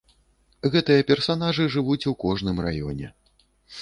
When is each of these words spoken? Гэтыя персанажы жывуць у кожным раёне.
Гэтыя 0.75 1.03
персанажы 1.11 1.67
жывуць 1.75 2.07
у 2.13 2.17
кожным 2.25 2.57
раёне. 2.67 3.15